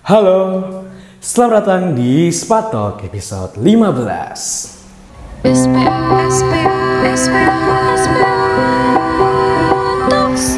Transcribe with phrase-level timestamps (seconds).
[0.00, 0.64] Halo,
[1.20, 5.44] selamat datang di Spatok episode 15.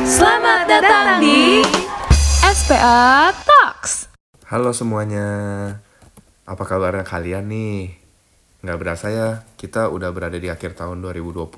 [0.07, 1.59] Selamat datang di
[2.55, 4.07] SPA Talks.
[4.47, 5.27] Halo semuanya,
[6.47, 7.99] apa kabarnya kalian nih?
[8.63, 11.51] Nggak berasa ya, kita udah berada di akhir tahun 2020,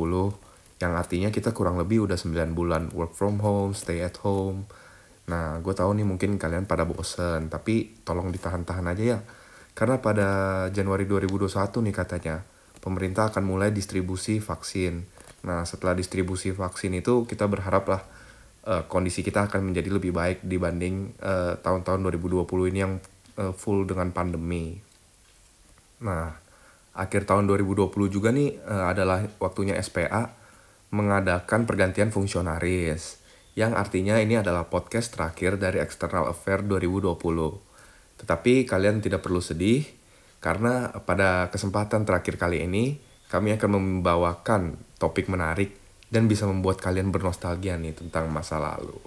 [0.81, 4.65] yang artinya kita kurang lebih udah 9 bulan work from home, stay at home.
[5.25, 9.19] Nah, gue tahu nih mungkin kalian pada bosen, tapi tolong ditahan-tahan aja ya.
[9.73, 10.29] Karena pada
[10.71, 12.37] Januari 2021 nih katanya,
[12.85, 15.03] pemerintah akan mulai distribusi vaksin.
[15.49, 18.03] Nah, setelah distribusi vaksin itu, kita berharap lah
[18.69, 22.95] eh, kondisi kita akan menjadi lebih baik dibanding eh, tahun-tahun 2020 ini yang
[23.41, 24.77] eh, full dengan pandemi.
[26.05, 26.37] Nah,
[26.95, 30.31] akhir tahun 2020 juga nih eh, adalah waktunya SPA
[30.95, 33.24] mengadakan pergantian fungsionaris.
[33.55, 37.15] Yang artinya ini adalah podcast terakhir dari External Affair 2020.
[38.19, 39.87] Tetapi kalian tidak perlu sedih,
[40.43, 42.99] karena pada kesempatan terakhir kali ini,
[43.31, 45.71] kami akan membawakan topik menarik
[46.11, 48.99] dan bisa membuat kalian bernostalgia nih tentang masa lalu.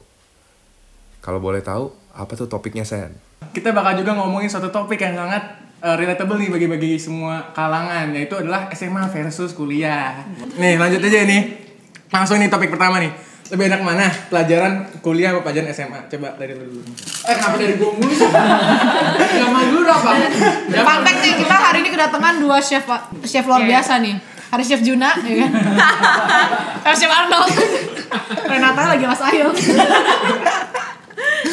[1.20, 3.20] Kalau boleh tahu, apa tuh topiknya, Sen?
[3.52, 5.44] Kita bakal juga ngomongin suatu topik yang sangat
[5.84, 10.24] uh, relatable nih bagi-bagi semua kalangan yaitu adalah SMA versus kuliah.
[10.56, 11.44] Nih, lanjut aja nih.
[12.08, 13.27] Langsung nih topik pertama nih.
[13.48, 14.06] Lebih enak mana?
[14.28, 16.00] Pelajaran kuliah apa pelajaran SMA?
[16.08, 16.92] Coba dari lu dulu.
[17.24, 18.28] Eh, kenapa dari gua mulu sih?
[19.34, 20.12] Zaman dulu apa?
[20.68, 22.84] Fun fact nih, kita hari ini kedatangan dua chef
[23.24, 23.80] chef luar Iya.
[23.80, 24.16] biasa nih.
[24.48, 25.52] Ada chef Juna, ya kan?
[26.88, 27.52] Ada chef Arnold.
[28.46, 29.48] Renata lagi mas Ayu.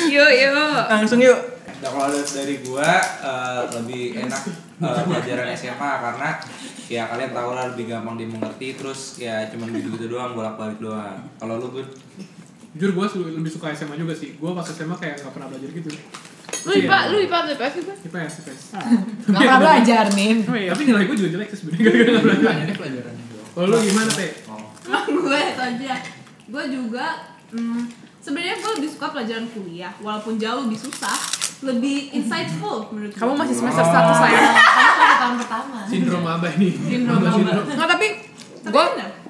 [0.09, 0.79] Yuk, yuk.
[0.87, 1.39] Langsung yuk.
[1.83, 2.91] Nah, kalau dari gua
[3.23, 4.43] eh, lebih enak
[4.83, 6.29] eh, pelajaran SMA karena
[6.85, 11.19] ya kalian tahu lah lebih gampang dimengerti terus ya cuman gitu-gitu doang bolak-balik doang.
[11.41, 11.89] Kalau lu Bud?
[12.75, 13.07] Jujur gue
[13.39, 14.35] lebih suka SMA juga sih.
[14.35, 15.95] Gue pas SMA kayak gak pernah belajar gitu.
[16.67, 17.95] Lu IPA, lu IPA atau IPS juga?
[18.03, 18.63] IPS, IPS.
[19.31, 20.43] Gak pernah belajar nih.
[20.43, 22.35] Oh iya, tapi nilai gue juga jelek sih sebenarnya gara-gara
[22.67, 23.05] gak belajar.
[23.55, 24.31] Kalau lu gimana, Teh?
[25.25, 25.95] gue itu aja
[26.45, 27.07] gue juga
[27.51, 27.83] hmm,
[28.21, 31.17] sebenarnya gue lebih suka pelajaran kuliah walaupun jauh lebih susah
[31.61, 34.35] lebih insightful menurut Kamu masih semester satu saya.
[34.35, 34.55] Kamu
[34.99, 35.79] kan tahun pertama.
[35.85, 36.73] Sindrom abah nih.
[36.75, 37.63] Sindrom Abah sindrom.
[37.65, 38.07] Nggak, tapi
[38.61, 38.85] Tapi gue.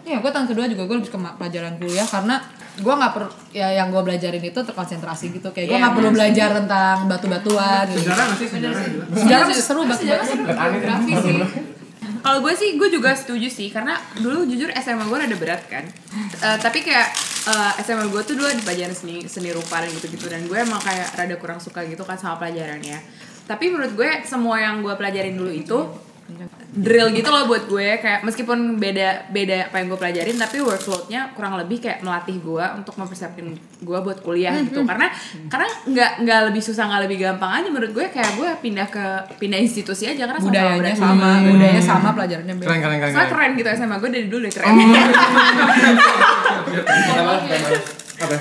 [0.04, 2.36] Iya, gue tahun kedua juga gue lebih suka ma- pelajaran kuliah karena
[2.74, 6.10] gue nggak perlu ya yang gue belajarin itu terkonsentrasi gitu kayak gue Iya, nggak perlu
[6.10, 8.04] belajar tentang batu-batuan gitu.
[8.04, 8.48] Sejarah gak sih?
[8.48, 8.80] Sejarah.
[9.14, 10.26] Sejarah sih seru batu-batuan.
[10.70, 11.34] geografi sih
[12.24, 15.84] Kalau gue sih, gue juga setuju sih Karena dulu jujur SMA gue rada berat kan.
[16.40, 17.08] Eh, Tapi kayak
[17.50, 20.80] eh, SMA gue tuh dulu di pelajaran seni, seni rupa dan gitu-gitu Dan gue emang
[20.80, 22.98] kayak rada kurang suka gitu kan sama pelajarannya.
[23.44, 25.78] Tapi menurut gue semua yang gue pelajarin dulu itu
[26.74, 31.30] drill gitu loh buat gue kayak meskipun beda beda apa yang gue pelajarin tapi workloadnya
[31.36, 33.54] kurang lebih kayak melatih gue untuk mempersiapkan
[33.84, 35.12] gue buat kuliah gitu karena
[35.52, 39.04] karena nggak nggak lebih susah nggak lebih gampang aja menurut gue kayak gue pindah ke
[39.38, 40.98] pindah institusi aja karena Budayanya berat.
[40.98, 42.68] sama, budayanya sama, pelajarannya beda.
[42.68, 43.12] Keren keren keren.
[43.14, 43.28] Keren.
[43.30, 44.74] keren gitu SMA gue dari dulu udah keren
[48.14, 48.36] Apa?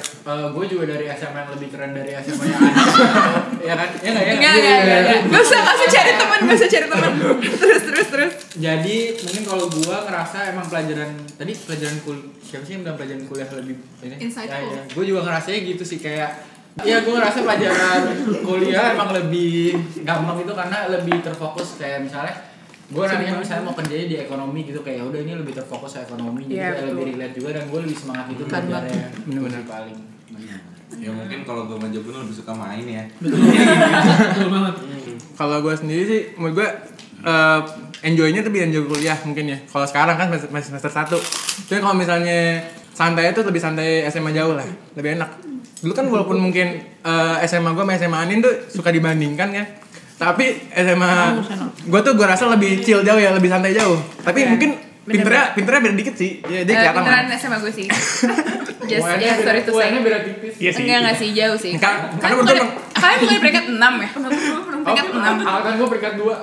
[0.54, 2.84] gue juga dari SMA yang lebih keren dari SMA yang ada.
[3.70, 3.90] ya kan?
[4.06, 4.34] Ya nggak ya?
[4.38, 5.20] Enggak, enggak, enggak, enggak.
[5.34, 7.12] Gak usah, gak usah cari teman, gak usah cari teman.
[7.64, 8.34] Terus, terus, terus.
[8.54, 13.24] Jadi mungkin kalau gue ngerasa emang pelajaran tadi pelajaran kul siapa sih yang bilang pelajaran
[13.26, 13.76] kuliah lebih
[14.06, 14.16] ini?
[14.22, 14.62] Insightful.
[14.62, 14.84] Ya, ya.
[14.94, 18.02] Gue juga ngerasanya gitu sih kayak Iya, gue ngerasa pelajaran
[18.42, 22.34] kuliah emang lebih gampang itu karena lebih terfokus kayak misalnya
[22.84, 26.02] gue nantinya misalnya mau kerjanya di ekonomi gitu kayak "Ya udah ini lebih terfokus ke
[26.04, 26.90] ekonomi gitu Iya, kayak betul.
[26.94, 29.60] lebih relate juga dan gue lebih semangat gitu Kan, belajarnya Bener-bener.
[29.60, 29.98] Itu sih paling
[30.94, 33.04] Ya mungkin kalau gua sama Jogja lebih suka main ya.
[33.18, 34.76] Betul banget.
[35.34, 36.68] Kalau gue sendiri sih, menurut gue
[37.26, 37.60] eh,
[38.06, 39.58] enjoynya tuh lebih enjoy kuliah mungkin ya.
[39.66, 41.18] Kalau sekarang kan masih semester satu.
[41.66, 42.62] Tapi kalau misalnya
[42.94, 45.30] santai itu lebih santai SMA jauh lah, lebih enak.
[45.82, 49.66] Dulu kan walaupun mungkin eh, SMA gue sama SMA Anin tuh suka dibandingkan ya.
[50.16, 51.14] Tapi SMA
[51.84, 53.98] gue tuh gue rasa lebih chill jauh ya, lebih santai jauh.
[54.20, 54.50] Tapi Oke.
[54.50, 54.70] mungkin
[55.04, 56.40] pinternya pinternya beda dikit sih.
[56.44, 57.36] Ya, dia Eh, kelihatan lah.
[57.36, 57.88] SMA gue sih.
[58.84, 59.88] Just, yeah, sorry to say.
[59.88, 60.84] UN-nya beda tipis Iya sih.
[60.84, 61.72] Enggak, enggak sih, jauh sih.
[61.76, 64.10] Kan- Kan karena bukan, untuk- kalian bukan peringkat 6 ya?
[64.12, 65.36] Peringkat 6.
[65.40, 66.34] Kan gue peringkat 2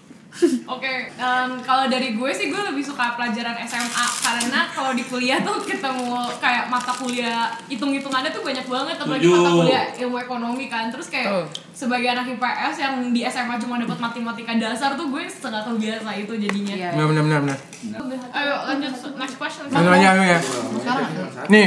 [0.71, 5.43] Oke, em, kalau dari gue sih gue lebih suka pelajaran SMA karena kalau di kuliah
[5.43, 10.89] tuh ketemu kayak mata kuliah hitung-hitungannya tuh banyak banget apalagi mata kuliah ilmu ekonomi kan.
[10.95, 11.47] Terus kayak Tuh.
[11.75, 16.33] sebagai anak IPS yang di SMA cuma dapat matematika dasar tuh gue setengah terbiasa itu
[16.39, 16.75] jadinya.
[16.79, 16.91] Iya.
[16.95, 17.59] Benar benar benar.
[18.31, 19.67] Ayo lanjut next question.
[19.67, 20.41] Lanjut aja ya.
[21.51, 21.67] Nih,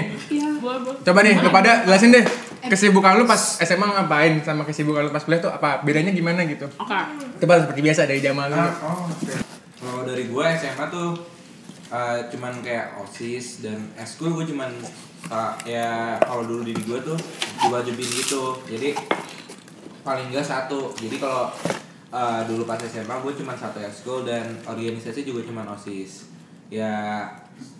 [0.63, 0.95] boleh.
[1.04, 2.25] Coba nih, lu pada jelasin deh
[2.71, 6.68] kesibukan lu pas SMA ngapain sama kesibukan lu pas kuliah tuh apa bedanya gimana gitu?
[6.80, 7.00] Oke.
[7.44, 8.57] Coba seperti biasa dari zaman lu.
[8.57, 9.33] Oh, oke.
[9.83, 11.33] Kalau dari gua SMA tuh
[11.94, 14.71] eh, cuman kayak osis dan eskul gue cuman
[15.30, 17.19] eh, ya kalau dulu di gua tuh
[17.62, 18.98] diwajibin gitu jadi
[20.01, 21.54] paling enggak satu jadi kalau
[22.09, 26.27] eh, dulu pas SMA gue cuma satu ekskul dan organisasi juga cuma osis
[26.74, 27.27] ya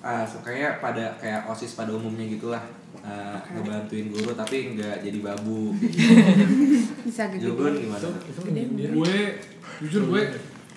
[0.04, 2.64] uh, kayak pada kayak osis pada umumnya gitulah.
[3.04, 5.75] Eh, ngebantuin guru tapi nggak jadi babu.
[7.06, 7.52] Bisa gitu.
[7.60, 8.08] Gimana?
[8.72, 9.16] gue
[9.84, 10.22] jujur gue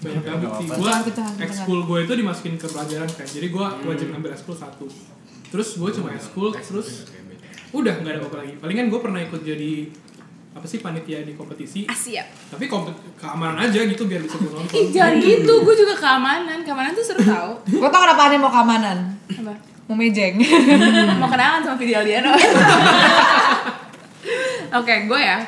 [0.02, 0.66] banyak gabut sih.
[0.66, 0.90] gue
[1.46, 3.28] ekskul gue itu dimasukin ke pelajaran kan.
[3.30, 4.90] Jadi gue wajib ngambil ekskul satu.
[5.54, 7.06] Terus gue cuma ekskul terus
[7.70, 8.52] udah nggak ada apa lagi.
[8.58, 9.72] Palingan gue pernah ikut jadi
[10.56, 12.24] apa sih panitia di kompetisi Asia.
[12.48, 16.64] tapi kompet keamanan aja gitu biar bisa gue nonton Ih jangan gitu, gue juga keamanan.
[16.64, 17.60] Keamanan tuh seru tau.
[17.80, 18.98] Gue tau kenapa aneh mau keamanan.
[19.36, 19.52] Apa?
[19.86, 20.40] Mau mejeng.
[21.22, 22.32] Mau kenalan sama Fidel Diano.
[24.74, 25.38] Oke, gue ya,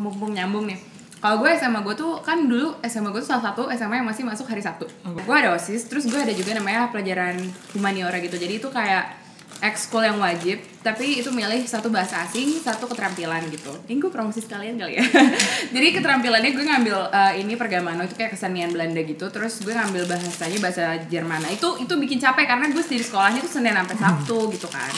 [0.00, 0.78] mumpung nyambung nih.
[1.22, 4.26] Kalau gue SMA gue tuh kan dulu SMA gue tuh salah satu SMA yang masih
[4.26, 4.88] masuk hari Sabtu.
[5.06, 7.38] Gue ada OSIS, terus gue ada juga namanya pelajaran
[7.76, 8.34] humaniora gitu.
[8.40, 9.21] Jadi itu kayak
[9.62, 13.70] ekskul yang wajib, tapi itu milih satu bahasa asing, satu keterampilan gitu.
[13.86, 15.04] Ini gue promosi sekalian kali ya.
[15.78, 19.30] Jadi keterampilannya gue ngambil eh, ini pergamano itu kayak kesenian Belanda gitu.
[19.30, 21.46] Terus gue ngambil bahasanya bahasa Jerman.
[21.46, 24.90] Nah, itu itu bikin capek karena gue di sekolahnya tuh Senin sampai Sabtu gitu kan.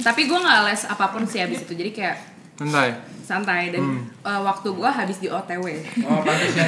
[0.00, 1.72] tapi gue nggak les apa pun sih habis itu.
[1.72, 2.16] Jadi kayak
[2.60, 2.92] Santai.
[3.22, 3.80] santai dan
[4.20, 5.62] eh, waktu gue habis di OTW
[6.02, 6.66] Oh, pantas ya.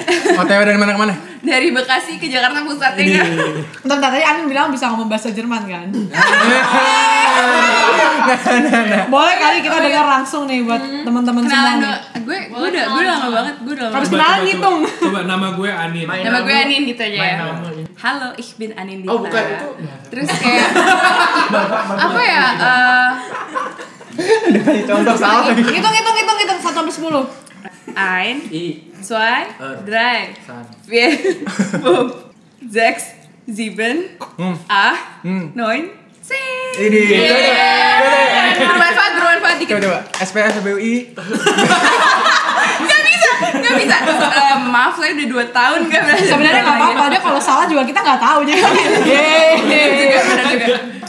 [0.40, 1.14] OTW dari mana ke mana?
[1.38, 3.28] dari Bekasi ke Jakarta Pusat ya kan?
[3.82, 5.90] Bentar, bentar, tadi Anin bilang bisa ngomong bahasa Jerman kan?
[9.08, 11.92] Boleh kali kita dengar langsung nih buat teman-teman semua nih.
[12.20, 13.86] gue gue udah gue udah lama banget gue udah.
[13.90, 14.78] Coba, kenalan coba, ngitung.
[14.80, 15.02] coba.
[15.02, 17.68] coba nama gue Anin nama gue Anin gitu aja ya nama.
[17.98, 19.68] halo ich bin Anin Dita Oh, bukan, itu.
[20.08, 20.68] terus kayak
[22.06, 22.46] apa ya
[24.18, 25.62] eh, Contoh salah lagi.
[25.62, 26.58] Hitung, hitung, hitung, hitung.
[26.58, 27.24] Satu sampai sepuluh.
[27.94, 28.84] ein I.
[28.98, 29.46] zwei
[29.82, 30.34] drei
[30.86, 31.10] vier
[31.82, 32.10] fünf
[32.68, 33.14] sechs
[33.46, 34.18] sieben
[34.68, 35.88] acht neun
[36.20, 37.02] zehn Ini.
[38.60, 39.98] bermanfaat bermanfaat dikit Coba coba.
[40.20, 40.94] SPS SBUI.
[42.78, 43.96] Gak bisa, gak bisa.
[44.28, 46.26] Eh, maaf saya udah 2 tahun gak belajar.
[46.28, 47.04] Sebenarnya nggak apa-apa.
[47.08, 48.38] Dia kalau salah juga kita nggak tahu.
[48.44, 48.70] Jadi juga.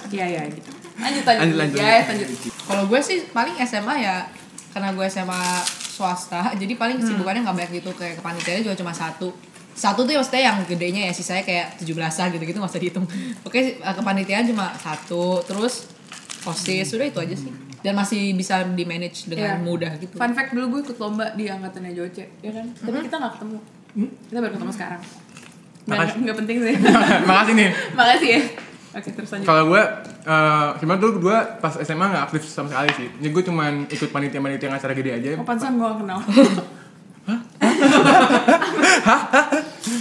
[0.10, 0.70] Iya, iya gitu.
[0.98, 1.42] Lanjut, lanjut.
[1.44, 1.78] Lanjut, lanjut.
[1.78, 2.28] Guys, lanjut.
[2.70, 4.30] Kalau gue sih paling SMA ya
[4.70, 9.34] karena gue SMA swasta jadi paling kesibukannya nggak banyak gitu kayak kepanitiaannya juga cuma satu
[9.74, 13.06] satu tuh ya maksudnya yang gedenya ya sisanya kayak 17-an gitu-gitu nggak usah dihitung
[13.48, 15.90] oke eh, kepanitiaan cuma satu terus
[16.46, 19.64] osis sudah itu aja sih dan masih bisa di manage dengan Iya.
[19.64, 22.68] mudah gitu Fun fact dulu gue ikut lomba di angkatannya Joce, ya kan?
[22.76, 23.58] Tapi kita gak ketemu.
[24.28, 25.02] Kita baru ketemu sekarang.
[25.88, 26.20] Nggak, Makasih.
[26.20, 26.76] nggak penting sih.
[27.32, 27.70] Makasih nih.
[27.96, 28.42] Makasih ya.
[28.90, 29.46] Oke, terus lanjut.
[29.46, 29.82] Kalau gue,
[30.26, 33.08] eh sebenarnya tuh gue pas SMA nggak aktif sama sekali sih.
[33.22, 35.30] Jadi gue cuman ikut panitia-panitia yang acara gede aja.
[35.38, 36.20] Oh, pantesan gue gak kenal.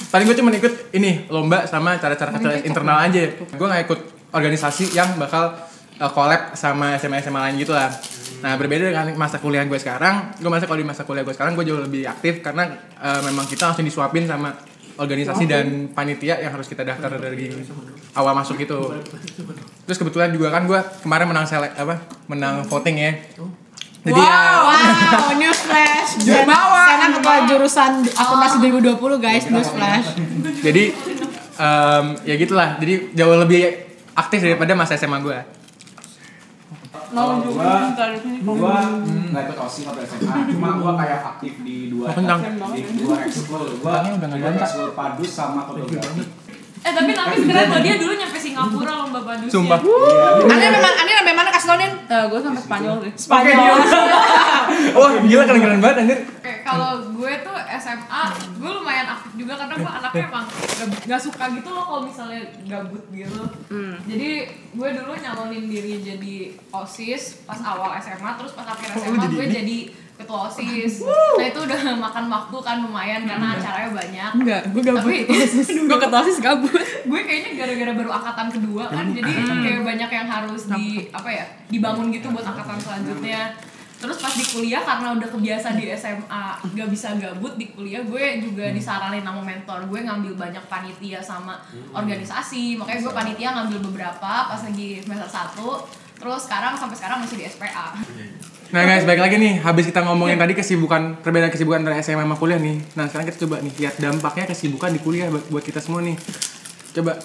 [0.08, 3.28] Paling gue cuman ikut ini lomba sama cara-cara kecil internal aja.
[3.36, 4.00] Gue nggak ikut
[4.32, 5.52] organisasi yang bakal
[6.00, 7.92] uh, collab sama SMA SMA lain gitu lah.
[8.40, 11.58] Nah berbeda dengan masa kuliah gue sekarang, gue merasa kalau di masa kuliah gue sekarang
[11.58, 12.70] gue jauh lebih aktif karena
[13.02, 14.54] uh, memang kita langsung disuapin sama
[14.98, 17.54] organisasi dan panitia yang harus kita daftar dari
[18.18, 18.78] awal masuk itu.
[19.86, 23.12] Terus kebetulan juga kan gue kemarin menang selek apa menang voting ya.
[23.98, 30.06] Jadi ya wow news flash dan Sena ketua jurusan akuntansi 2020 guys news flash
[30.62, 30.94] jadi
[31.58, 32.78] em, ya gitulah.
[32.78, 33.74] Jadi jauh lebih
[34.14, 35.57] aktif daripada masa SMA gue
[37.08, 38.38] Di sini.
[38.44, 43.64] Gua nggak ikut osis waktu SMA, cuma gua kayak aktif di dua di dua ekskul.
[43.80, 44.60] Gua ganti.
[44.60, 46.47] ekskul padus sama fotografi.
[46.78, 49.78] Eh tapi Nafis keren loh, dia dulu nyampe Singapura lomba padus sumpah.
[50.44, 51.50] Ane memang Ane sampai mana?
[51.50, 53.12] Kasih tauin Eh, gue sampai Spanyol sih.
[53.18, 53.76] Spanyol.
[54.98, 56.18] Wah gila keren keren banget anjir.
[56.38, 58.22] Oke, kalau gue tuh SMA,
[58.56, 62.40] gue lumayan aktif juga karena gue anaknya emang gak, gak suka gitu loh kalau misalnya
[62.64, 63.42] gabut gitu.
[64.06, 64.30] Jadi
[64.70, 66.34] gue dulu nyalonin diri jadi
[66.70, 69.78] OSIS pas awal SMA, terus pas akhir SMA gue jadi
[70.18, 71.06] ketua OSIS.
[71.06, 74.30] Nah itu udah makan waktu kan lumayan karena acaranya banyak.
[74.36, 75.06] enggak gue gabut.
[75.06, 75.18] Tapi
[75.86, 76.82] Gue ketua osis gabut.
[76.82, 79.30] gue kayaknya gara-gara baru angkatan kedua kan jadi
[79.62, 83.54] kayak banyak yang harus di apa ya dibangun gitu buat angkatan selanjutnya.
[83.98, 88.24] Terus pas di kuliah karena udah kebiasa di SMA gak bisa gabut di kuliah gue
[88.38, 91.58] juga disaranin sama mentor gue ngambil banyak panitia sama
[91.92, 92.74] organisasi.
[92.74, 97.46] Makanya gue panitia ngambil beberapa pas lagi semester 1 terus sekarang sampai sekarang masih di
[97.46, 97.94] SPA
[98.68, 99.64] nah guys balik lagi nih.
[99.64, 102.76] Habis kita ngomongin tadi kesibukan perbedaan kesibukan antara SMA sama kuliah nih.
[102.96, 106.16] Nah sekarang kita coba nih lihat dampaknya kesibukan di kuliah buat, buat kita semua nih.
[106.92, 107.16] Coba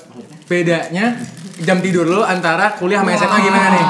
[0.47, 1.19] bedanya
[1.63, 3.85] jam tidur lo antara kuliah sama SMA gimana nih?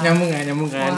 [0.00, 0.92] Nyambung kan nyambung kan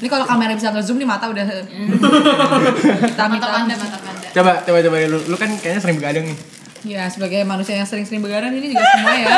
[0.00, 1.44] ini kalau kamera bisa nge zoom nih mata udah
[3.12, 6.36] kita mantap anda mantap anda coba coba coba lu lu kan kayaknya sering begadang nih
[6.80, 9.36] Ya sebagai manusia yang sering-sering begadang ini juga semua ya.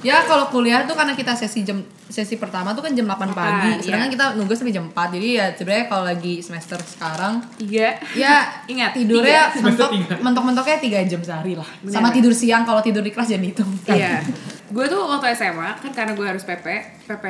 [0.00, 3.76] ya kalau kuliah tuh karena kita sesi jam sesi pertama tuh kan jam 8 pagi,
[3.76, 4.14] Makan, sedangkan iya.
[4.16, 5.14] kita nunggu sampai jam 4.
[5.20, 8.00] Jadi ya sebenarnya kalau lagi semester sekarang Tiga.
[8.16, 9.64] ya Ingat, tidurnya tiga.
[9.68, 10.14] mentok tiga.
[10.24, 11.68] mentok-mentoknya 3 jam sehari lah.
[11.84, 11.92] Bener.
[11.92, 13.70] Sama tidur siang kalau tidur di kelas jangan dihitung.
[13.84, 14.24] Iya.
[14.68, 16.66] gue tuh waktu SMA kan karena gue harus PP,
[17.08, 17.24] PP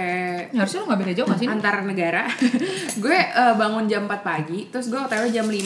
[0.51, 1.47] Ya, harusnya lu gak beda jauh gak sih?
[1.47, 2.23] antar negara.
[3.03, 5.59] gue eh, bangun jam 4 pagi, terus gue OTW jam 5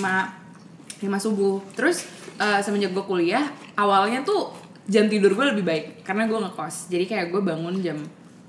[1.04, 1.60] 5 subuh.
[1.72, 2.04] Terus
[2.36, 3.44] eh, semenjak gue kuliah,
[3.76, 4.52] awalnya tuh
[4.86, 6.90] jam tidur gue lebih baik karena gue ngekos.
[6.90, 7.98] Jadi kayak gue bangun jam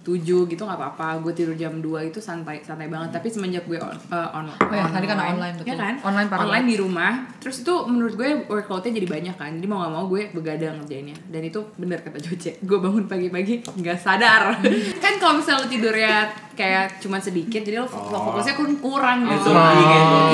[0.03, 1.23] 7 gitu nggak apa-apa.
[1.23, 3.15] Gue tidur jam 2 itu santai santai banget.
[3.15, 5.71] Tapi semenjak gue on, eh, on Oh ya, tadi karena online, betul.
[5.71, 5.93] Ya kan?
[6.03, 7.11] Online parah online di rumah.
[7.39, 9.51] Terus itu menurut gue workloadnya jadi banyak kan.
[9.55, 11.15] Jadi mau gak mau gue begadang ngerjainnya.
[11.25, 12.59] Dan itu bener kata Joce.
[12.59, 14.59] Gue bangun pagi-pagi nggak sadar.
[15.03, 16.15] kan kalau misalnya lo tidurnya
[16.53, 19.49] kayak cuman sedikit, jadi lo fok- fokusnya kurang kurang gitu.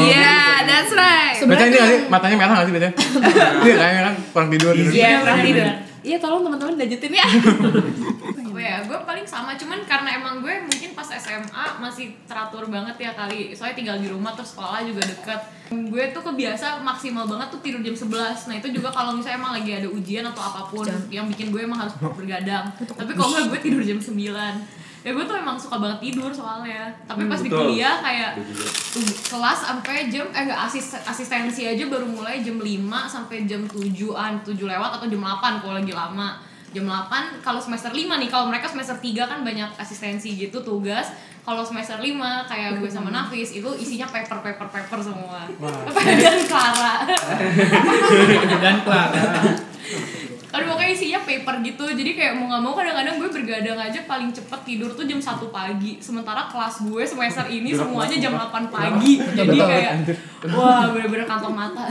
[0.03, 1.37] Iya, that's right.
[1.39, 1.99] Baca ini nggak sih?
[2.09, 2.89] Matanya merah nggak sih baca?
[3.69, 4.89] Iya kayaknya kan kurang tidur gitu.
[4.91, 5.67] Iya, kurang tidur.
[5.99, 7.25] Iya, tolong teman-teman lanjutin ya.
[8.59, 12.99] Apa ya, gue paling sama, cuman karena emang gue mungkin pas SMA masih teratur banget
[12.99, 13.55] ya kali.
[13.55, 15.39] Soalnya tinggal di rumah, terus sekolah juga deket.
[15.71, 19.53] Gue tuh kebiasa maksimal banget tuh tidur jam 11 Nah itu juga kalau misalnya emang
[19.53, 20.81] lagi ada ujian atau apa pun
[21.13, 22.73] Yang bikin gue emang harus bergadang.
[22.73, 24.17] Tapi kalau nggak gue tidur jam 9
[24.99, 26.91] Ya gue tuh emang suka banget tidur soalnya.
[27.07, 27.71] Tapi pas di Betul.
[27.71, 28.35] kuliah kayak
[28.91, 32.67] tuh, kelas sampai jam eh enggak asis, asistensi aja baru mulai jam 5
[33.07, 37.89] sampai jam 7-an 7 lewat atau jam 8 kalau lagi lama jam 8 kalau semester
[37.89, 41.09] 5 nih kalau mereka semester 3 kan banyak asistensi gitu tugas.
[41.41, 42.13] Kalau semester 5
[42.45, 45.49] kayak gue sama Nafis itu isinya paper paper paper semua.
[46.21, 46.93] Dan Clara.
[48.61, 49.25] Dan Clara.
[50.49, 51.85] Aduh pokoknya isinya paper gitu.
[51.89, 55.41] Jadi kayak mau gak mau kadang-kadang gue bergadang aja paling cepet tidur tuh jam 1
[55.49, 55.97] pagi.
[55.97, 59.17] Sementara kelas gue semester ini semuanya jam 8 pagi.
[59.17, 59.93] Jadi kayak
[60.53, 61.89] wah bener-bener kantong mata.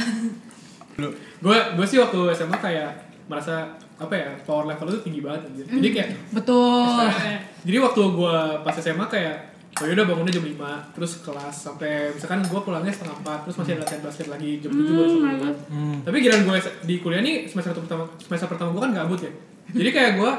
[1.43, 2.91] Gue gue sih waktu SMA kayak
[3.27, 3.67] merasa
[3.99, 5.67] apa ya power level itu tinggi banget anjir.
[5.67, 7.07] Jadi kayak Betul.
[7.67, 9.37] jadi waktu gue pas SMA kayak
[9.79, 13.73] oh yaudah bangunnya jam 5 terus kelas sampai misalkan gue pulangnya setengah 4 terus masih
[13.79, 15.55] ada latihan basket lagi jam 7 baru sampai
[16.03, 19.33] tapi giliran gue di kuliah nih semester pertama semester pertama gue kan gabut ya.
[19.69, 20.31] Jadi kayak gue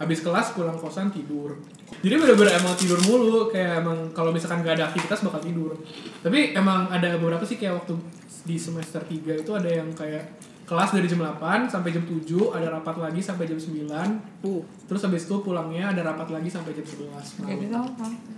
[0.00, 1.60] habis kelas pulang kosan tidur.
[2.00, 5.76] Jadi bener-bener emang tidur mulu kayak emang kalau misalkan gak ada aktivitas bakal tidur.
[6.24, 8.00] Tapi emang ada beberapa sih kayak waktu
[8.48, 10.24] di semester 3 itu ada yang kayak
[10.70, 12.22] kelas dari jam 8 sampai jam 7
[12.54, 14.46] ada rapat lagi sampai jam 9
[14.86, 17.90] terus habis itu pulangnya ada rapat lagi sampai jam 11 malam.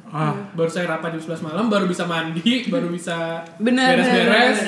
[0.08, 0.32] Ah.
[0.56, 2.40] baru saya rapat jam 11 malam baru bisa mandi
[2.72, 4.58] baru bisa Bener, beres-beres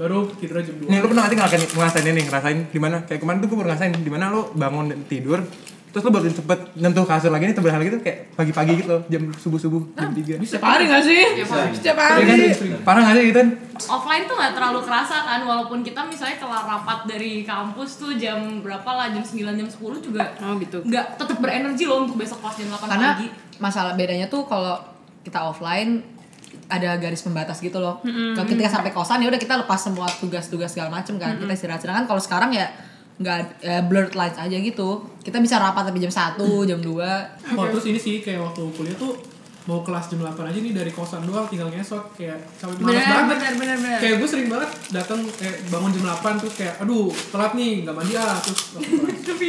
[0.00, 2.96] baru tidur jam 2 Nih lu pernah nanti ngerasain, ngerasain ini, ngerasain di mana?
[3.04, 5.44] Kayak kemarin tuh gue pernah ngerasain di mana lu bangun dan tidur
[5.92, 9.22] terus lu baru cepet nyentuh kasur lagi nih tebel gitu kayak pagi-pagi gitu loh, jam
[9.30, 11.22] subuh-subuh jam 3 Setiap hari gak sih?
[11.76, 12.24] Setiap hari.
[12.80, 13.48] Parah gak sih gitu kan?
[13.82, 18.62] offline tuh nggak terlalu kerasa kan walaupun kita misalnya kelar rapat dari kampus tuh jam
[18.62, 20.86] berapa lah jam 9 jam 10 juga Oh gitu.
[20.86, 23.26] nggak tetap berenergi loh untuk besok kelas jam 8 Karena pagi
[23.58, 24.78] masalah bedanya tuh kalau
[25.22, 26.02] kita offline
[26.68, 28.00] ada garis pembatas gitu loh.
[28.04, 31.36] Kalau ketika sampai kosan ya udah kita lepas semua tugas-tugas segala macem kan.
[31.36, 31.80] Kita istirahat.
[31.80, 32.68] Sedangkan kalau sekarang ya
[33.20, 35.04] nggak eh, blurred lines aja gitu.
[35.20, 37.58] Kita bisa rapat sampai jam 1, jam 2.
[37.58, 39.31] Oh, terus ini sih kayak waktu kuliah tuh
[39.64, 43.06] mau kelas jam 8 aja nih dari kosan doang tinggal ngesot kayak sampai malas Bener,
[43.06, 43.98] banget bener, bener, bener.
[43.98, 47.94] kayak gue sering banget datang kayak bangun jam 8 terus kayak aduh telat nih nggak
[47.94, 48.60] mandi ah terus
[49.28, 49.46] tapi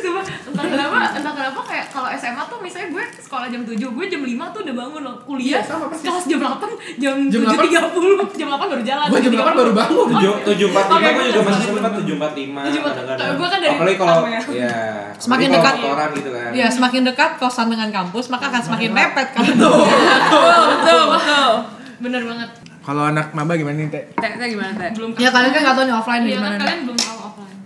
[0.00, 4.04] coba entah kenapa entah kenapa kayak kalau SMA tuh misalnya gue sekolah jam 7 gue
[4.08, 6.02] jam 5 tuh udah bangun loh kuliah Iya, sama persis.
[6.04, 6.58] kelas jam 8
[6.96, 10.84] jam, Jam 7.30 jam 8 baru jalan gue jam 8 baru bangun tujuh tujuh empat
[10.84, 13.38] lima Oke, gue juga masih sempat tujuh empat lima 7.45.
[13.38, 14.40] Gue kan dari apalagi kalau ya.
[14.50, 14.74] ya
[15.14, 15.74] Semakin dekat.
[16.12, 19.43] gitu kan Ya semakin dekat kosan dengan kampus maka akan semakin mepet kan.
[19.44, 19.76] Betul,
[20.70, 21.50] betul, betul.
[22.00, 24.04] bener banget Kalau anak maba gimana nih, Teh?
[24.14, 24.90] Teh, teh gimana teh?
[24.92, 26.48] belum ya kalian kan nggak tahu nih offline Iya, gimana.
[26.50, 27.58] kan kalian belum tahu offline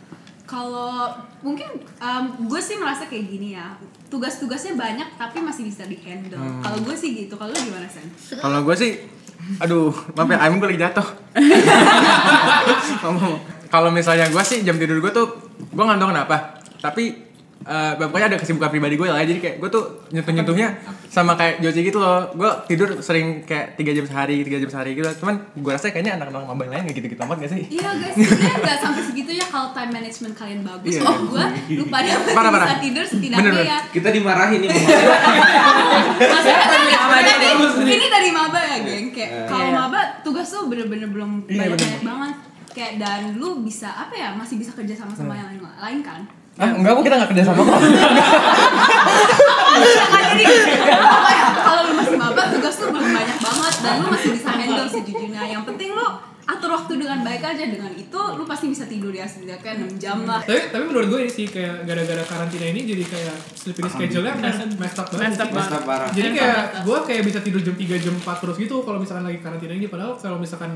[0.45, 0.93] Kalau
[1.39, 1.69] mungkin
[1.99, 3.75] um, gue sih merasa kayak gini ya
[4.09, 6.41] tugas-tugasnya banyak tapi masih bisa di handle.
[6.65, 7.37] Kalau gue sih gitu.
[7.37, 8.09] Kalau lu gimana sen?
[8.33, 9.05] Kalau gue sih,
[9.61, 11.05] aduh, maaf ya, ayam gue lagi jatuh.
[13.69, 15.29] Kalau misalnya gue sih jam tidur gue tuh,
[15.61, 16.57] gue nggak tahu kenapa.
[16.81, 17.28] Tapi
[17.61, 19.19] eh, pokoknya ada kesibukan pribadi gue lah.
[19.21, 20.69] Jadi kayak gue tuh nyentuh nyentuhnya
[21.07, 22.31] sama kayak Joci gitu loh.
[22.33, 25.09] Gue tidur sering kayak tiga jam sehari, tiga jam sehari gitu.
[25.19, 27.63] Cuman gue rasa kayaknya anak-anak maba yang lain gak gitu-gitu amat gak sih?
[27.69, 30.93] Iya guys, sebenarnya nggak sampai segitu ya kalau time management kalian bagus.
[30.93, 31.03] Iya.
[31.03, 32.79] Oh gue lu pada masih Parah, bisa parah.
[32.79, 33.67] tidur setidaknya Bener, bener.
[33.67, 33.79] ya.
[33.91, 34.71] kita dimarahin nih
[36.19, 36.57] Maksudnya
[37.19, 39.07] Iya, ini dari maba ya geng.
[39.11, 39.45] Kayak Iya.
[39.49, 42.35] kalau maba tugas tuh bener-bener belum Iya, banyak-banyak banget.
[42.69, 46.21] Kayak dan lu bisa apa ya masih bisa kerja sama sama yang lain, lain kan?
[46.59, 47.79] Ah, enggak, kok kita gak kerja sama kok.
[49.79, 50.23] Iya kan
[51.59, 55.43] kalau lu masih maba tugas tuh belum banyak banget dan lu masih bisa handle sejujurnya
[55.45, 56.07] yang penting lu
[56.49, 60.25] atur waktu dengan baik aja dengan itu lu pasti bisa tidur ya setidaknya 6 jam
[60.25, 64.33] lah Tapi, tapi menurut gue ini sih kayak gara-gara karantina ini jadi kayak sleeping schedule-nya
[64.35, 65.29] messed messed up banget.
[65.29, 65.85] Messed up sih.
[65.85, 66.09] parah.
[66.09, 69.39] Jadi kayak gue kayak bisa tidur jam 3 jam 4 terus gitu kalau misalkan lagi
[69.39, 70.73] karantina ini padahal kalau misalkan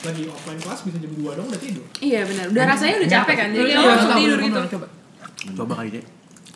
[0.00, 1.84] lagi offline kelas bisa jam 2 dong udah tidur.
[1.98, 2.44] Iya benar.
[2.48, 3.48] Udah rasanya udah capek kan.
[3.50, 4.60] Jadi Iya, benar, tidur gitu.
[4.78, 4.86] Coba.
[5.54, 6.04] Coba kali deh.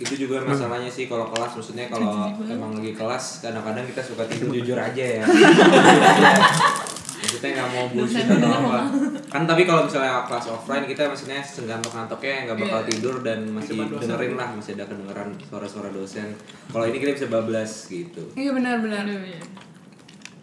[0.00, 4.56] itu juga masalahnya sih kalau kelas maksudnya kalau emang lagi kelas kadang-kadang kita suka tidur
[4.56, 4.80] jujur.
[4.80, 5.24] aja ya.
[7.20, 8.80] Maksudnya nggak mau bullshit atau apa.
[9.28, 14.34] Kan tapi kalau misalnya kelas offline kita maksudnya sengantok-ngantoknya nggak bakal tidur dan masih dengerin
[14.40, 16.32] lah masih ada kedengeran suara-suara dosen.
[16.72, 18.24] Kalau ini kita bisa bablas gitu.
[18.34, 19.04] Iya benar benar.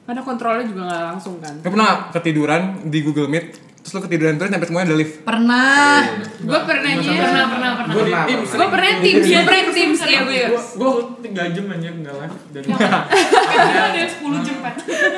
[0.08, 1.54] Karena kontrolnya juga nggak langsung kan.
[1.66, 6.04] Pernah ketiduran di Google Meet terus lu ketiduran terus sampai semuanya ada lift Pernah.
[6.44, 7.08] Gue pernah nih.
[7.08, 7.94] Pernah, pernah, pernah.
[7.96, 8.26] Gua pernah.
[8.28, 10.44] Gue pernah tim, gue pernah tim sih ya gue.
[10.76, 10.90] Gue
[11.24, 14.74] 3 jam aja nggak live dan Karena ada 10 jam kan.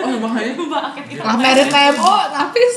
[0.05, 0.51] Oh bahaya.
[0.53, 1.17] Gue.
[1.17, 2.75] Lah merit KMO, habis.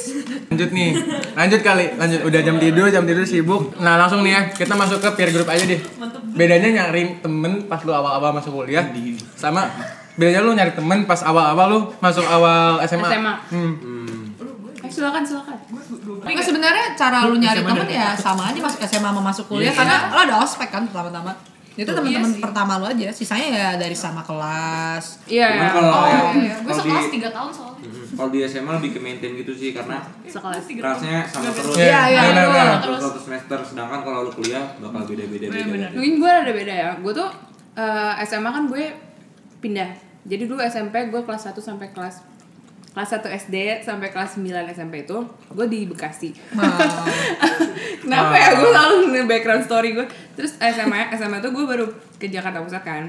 [0.49, 0.91] Lanjut nih,
[1.37, 2.21] lanjut kali, lanjut.
[2.25, 3.77] Udah jam tidur, jam tidur sibuk.
[3.77, 5.81] Nah langsung nih ya, kita masuk ke peer group aja deh.
[6.33, 8.89] Bedanya nyari temen pas lu awal-awal masuk kuliah,
[9.37, 9.69] sama
[10.17, 13.09] bedanya lu nyari temen pas awal-awal lu masuk awal SMA.
[13.13, 13.35] SMA.
[13.53, 14.02] Hmm.
[14.93, 15.57] Silakan silakan.
[16.23, 20.13] Nggak sebenarnya cara lu nyari temen ya sama aja masuk SMA sama masuk kuliah karena
[20.13, 21.33] lo ada ospek kan pertama-tama.
[21.73, 25.25] Itu teman-teman pertama lu aja, sisanya ya dari sama kelas.
[25.25, 25.49] Iya.
[25.57, 25.69] Iya.
[25.73, 26.55] kalau Oh, ya, iya.
[26.61, 27.89] Gue kalau di sekelas 3 tahun soalnya.
[28.13, 30.69] Kalau di SMA lebih ke maintain gitu sih karena Sekelas.
[30.69, 32.21] kelasnya sama terus Iya, iya,
[32.77, 35.87] terus satu semester sedangkan kalau lu kuliah bakal beda-beda beda.
[35.97, 36.91] Mungkin gue ada beda ya.
[37.01, 37.29] Gue tuh
[37.73, 38.85] eh, SMA kan gue
[39.65, 39.91] pindah.
[40.29, 42.21] Jadi dulu SMP gue kelas 1 sampai kelas
[42.93, 45.17] kelas 1 SD sampai kelas 9 SMP itu
[45.49, 46.31] gue di Bekasi.
[48.03, 50.07] Kenapa ya gue selalu nge- background story gue.
[50.35, 53.05] Terus SMA SMA tuh gue baru ke Jakarta Pusat kan.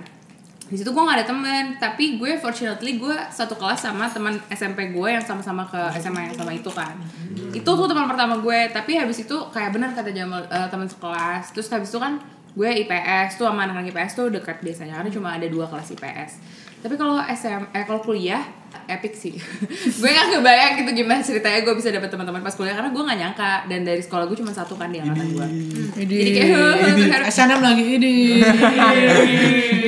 [0.63, 4.89] Di situ gue gak ada temen, tapi gue fortunately gue satu kelas sama teman SMP
[4.89, 6.95] gue yang sama-sama ke SMA yang sama itu kan.
[7.51, 11.51] Itu tuh teman pertama gue, tapi habis itu kayak benar kata Jamal eh, teman sekelas.
[11.51, 12.17] Terus habis itu kan
[12.53, 16.31] gue IPS tuh sama anak-anak IPS tuh dekat biasanya karena cuma ada dua kelas IPS.
[16.83, 18.43] Tapi kalau SM eh kalau kuliah
[18.91, 19.39] epic sih.
[20.01, 23.19] gue gak kebayang gitu gimana ceritanya gue bisa dapet teman-teman pas kuliah karena gue gak
[23.23, 25.47] nyangka dan dari sekolah gue cuma satu kan di angkatan gue.
[26.03, 28.15] Jadi, Jadi kayak SNM lagi ini.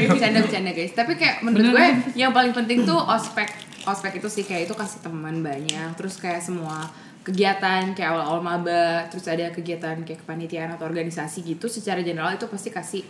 [0.07, 0.93] bercanda-bercanda guys.
[0.95, 3.51] Tapi kayak menurut gue yang paling penting tuh ospek
[3.85, 5.91] ospek itu sih kayak itu kasih teman banyak.
[5.99, 6.87] Terus kayak semua
[7.25, 12.45] kegiatan kayak awal-awal maba, terus ada kegiatan kayak kepanitiaan atau organisasi gitu secara general itu
[12.45, 13.01] pasti kasih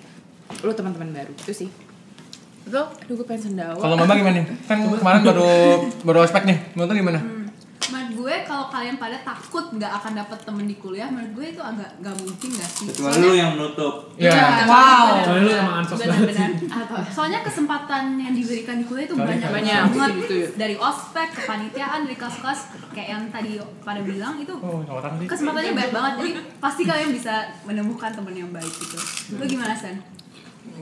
[0.63, 1.69] lu teman-teman baru itu sih.
[2.65, 2.85] Betul.
[2.89, 3.77] Aduh gue pengen sendawa.
[3.77, 4.45] Kalau Mama gimana nih?
[4.65, 5.51] Kan kemarin baru
[6.01, 6.57] baru ospek nih.
[6.73, 7.19] Menurut lu gimana?
[7.85, 11.61] menurut gue kalau kalian pada takut nggak akan dapet temen di kuliah menurut gue itu
[11.61, 13.93] agak nggak mungkin gak sih Kecuali lu yang menutup.
[14.17, 14.65] Iya.
[14.65, 15.05] Wow.
[15.21, 16.49] Soalnya lu emang ansos banget sih.
[17.13, 20.47] soalnya kesempatan yang diberikan di kuliah itu banyak banyak, banget gitu ya.
[20.57, 22.59] dari ospek kepanitiaan dari kelas-kelas
[22.93, 24.81] kayak yang tadi pada bilang itu Oh,
[25.29, 28.97] kesempatannya banyak banget jadi pasti kalian bisa menemukan temen yang baik gitu
[29.37, 30.14] lu gimana sen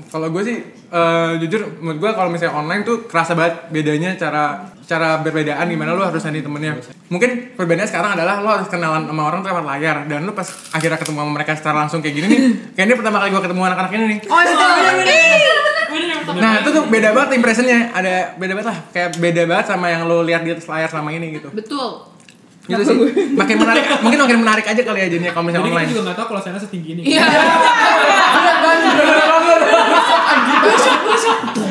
[0.10, 0.58] Kalau gue sih
[0.94, 5.96] eh, jujur menurut gue kalau misalnya online tuh kerasa banget bedanya cara cara berbedaan gimana
[5.96, 6.78] lu harus nyari temennya.
[7.10, 10.46] Mungkin perbedaannya sekarang adalah lo harus kenalan sama orang tuh lewat layar dan lu pas
[10.76, 12.40] akhirnya ketemu sama mereka secara langsung kayak gini nih.
[12.78, 14.20] kayak ini pertama kali gue ketemu anak-anak ini nih.
[14.30, 14.56] Oh, iya,
[16.34, 20.10] Nah itu tuh beda banget impressionnya ada beda banget lah kayak beda banget sama yang
[20.10, 21.54] lo lihat di atas layar selama ini gitu.
[21.54, 22.10] Betul.
[22.64, 22.96] Gitu sih.
[23.36, 25.92] Makin menarik, mungkin makin menarik aja kali ya jadinya kalau misalnya Jadi kita online.
[25.92, 27.02] juga nggak tahu kalau sana setinggi ini.
[27.14, 27.24] Iya.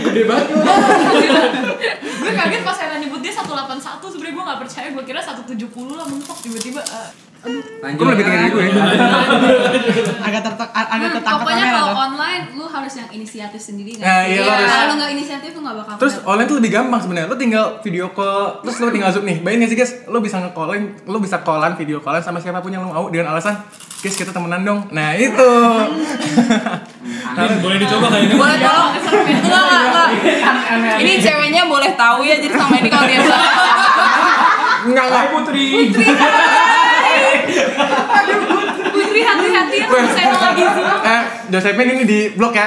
[0.02, 0.46] Gede banget
[2.22, 3.80] gue kaget pas saya nyebut dia 181
[4.12, 7.31] sebenernya gue gak percaya gue kira 170 lah mentok tiba-tiba eh, Lanjut.
[7.42, 8.64] Gue lebih tinggi dari gue.
[10.22, 14.22] agak tertek agak Hmm, tertangkap pokoknya kalau online lu harus yang inisiatif sendiri nggak Nah,
[14.22, 17.00] iya, lo harus- kalau lu nggak inisiatif lu nggak bakal Terus online tuh lebih gampang
[17.00, 17.26] sebenarnya.
[17.26, 19.42] Lo tinggal video call, terus lo tinggal zoom nih.
[19.42, 22.80] Bayangin sih guys, lo bisa nge-callin, lo bisa callan video callan sama siapa pun yang
[22.80, 23.58] lo mau dengan alasan,
[23.98, 24.80] guys kita temenan dong.
[24.88, 25.50] Nah itu.
[27.32, 28.34] Nah, boleh dicoba kali ini.
[28.36, 28.92] Boleh tolong.
[28.92, 30.08] Enggak, enggak,
[30.68, 30.96] enggak.
[31.00, 33.18] Ini ceweknya boleh tahu ya jadi sama ini kalau dia
[34.84, 35.24] Enggak enggak.
[35.32, 35.64] Putri.
[35.88, 36.06] Putri
[39.22, 42.66] hati-hati ya saya lagi sih Eh, Josephine ini di blok ya.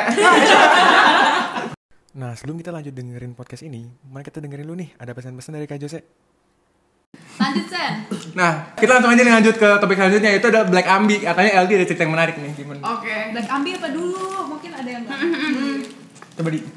[2.15, 5.67] Nah, sebelum kita lanjut dengerin podcast ini, mari kita dengerin dulu nih, ada pesan-pesan dari
[5.67, 6.00] Kak Jose.
[7.36, 11.19] lanjut sen Nah, kita langsung aja nih lanjut ke topik selanjutnya, itu ada Black Ambi.
[11.19, 12.80] Katanya LD ada cerita yang menarik nih, gimana?
[12.95, 13.15] Oke.
[13.36, 15.04] Black ambil apa dulu mungkin ada yang
[16.36, 16.60] Coba di...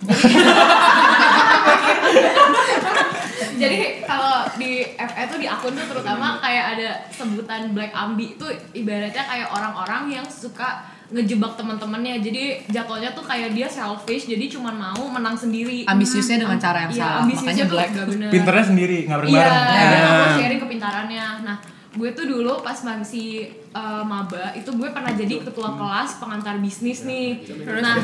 [3.60, 8.46] jadi kalau di FE tuh di akun tuh terutama kayak ada sebutan Black Ambi itu
[8.72, 14.68] ibaratnya kayak orang-orang yang suka ngejebak teman-temannya jadi jatuhnya tuh kayak dia selfish jadi cuma
[14.70, 17.90] mau menang sendiri Ambisiusnya dengan cara yang Iya, salah, makanya tuh black.
[18.28, 19.64] Pinternya sendiri, nggak Iya, bareng-bareng.
[19.64, 20.36] dia nggak mau Ah.
[20.36, 21.26] sharing kepintarannya.
[21.42, 21.56] Nah,
[21.88, 27.00] gue tuh dulu pas masih uh, maba itu gue pernah jadi ketua kelas pengantar bisnis
[27.08, 27.48] nih.
[27.64, 27.96] Nah,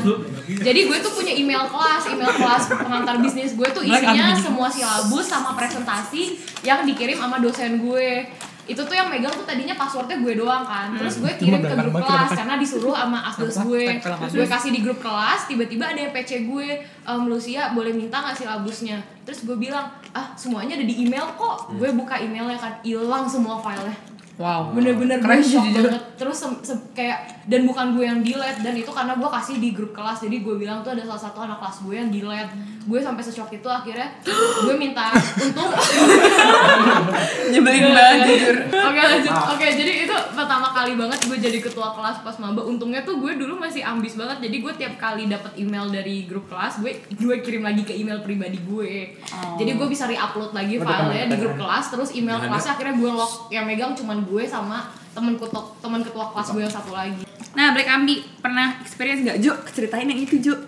[0.48, 3.52] jadi gue tuh punya email kelas, email kelas pengantar bisnis.
[3.52, 8.24] Gue tuh isinya semua silabus sama presentasi yang dikirim sama dosen gue.
[8.64, 10.92] Itu tuh yang megang tuh tadinya passwordnya gue doang kan.
[10.94, 13.85] Terus gue kirim ke grup kelas karena disuruh sama asdos gue.
[14.00, 18.18] Terus gue kasih di grup kelas, tiba-tiba ada yang PC gue, ehm, Lucia boleh minta
[18.18, 18.98] nggak silabusnya?
[19.22, 21.72] Terus gue bilang, ah semuanya ada di email kok.
[21.72, 24.74] Gue buka emailnya kan, hilang semua filenya Wow.
[24.74, 28.90] bener-bener gue shock banget terus sem- sem- kayak dan bukan gue yang delete dan itu
[28.90, 31.87] karena gue kasih di grup kelas jadi gue bilang tuh ada salah satu anak kelas
[31.87, 32.50] gue yang delete
[32.83, 34.11] gue sampai sesok itu akhirnya
[34.66, 35.70] gue minta untuk
[37.54, 38.56] Nyebelin banget jujur.
[38.68, 43.00] oke lanjut oke jadi itu pertama kali banget gue jadi ketua kelas pas maba untungnya
[43.00, 46.78] tuh gue dulu masih ambis banget jadi gue tiap kali dapat email dari grup kelas
[46.78, 49.14] gue gue kirim lagi ke email pribadi gue
[49.54, 53.32] jadi gue bisa re-upload lagi filenya di grup kelas terus email kelasnya akhirnya gue lock
[53.48, 57.22] yang megang cuman gue sama temen ketua temen ketua kelas gue yang satu lagi
[57.54, 59.54] Nah, Black Ambi pernah experience gak Jo?
[59.70, 60.58] Ceritain yang itu Jo.